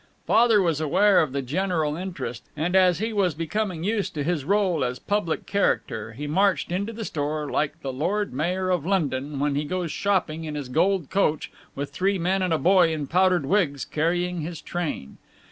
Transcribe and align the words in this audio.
Father 0.25 0.63
was 0.63 0.81
aware 0.81 1.21
of 1.21 1.31
the 1.31 1.43
general 1.43 1.95
interest, 1.95 2.43
and 2.57 2.75
as 2.75 2.97
he 2.97 3.13
was 3.13 3.35
becoming 3.35 3.83
used 3.83 4.15
to 4.15 4.23
his 4.23 4.43
rôle 4.43 4.83
as 4.83 4.97
public 4.97 5.45
character, 5.45 6.13
he 6.13 6.25
marched 6.25 6.71
into 6.71 6.91
the 6.91 7.05
store 7.05 7.51
like 7.51 7.79
the 7.83 7.93
Lord 7.93 8.33
Mayor 8.33 8.71
of 8.71 8.83
London 8.83 9.39
when 9.39 9.53
he 9.53 9.63
goes 9.63 9.91
shopping 9.91 10.43
in 10.43 10.55
his 10.55 10.69
gold 10.69 11.11
coach 11.11 11.51
with 11.75 11.91
three 11.91 12.17
men 12.17 12.41
and 12.41 12.51
a 12.51 12.57
boy 12.57 12.91
in 12.91 13.05
powdered 13.05 13.45
wigs 13.45 13.85
carrying 13.85 14.41
his 14.41 14.59
train. 14.59 15.17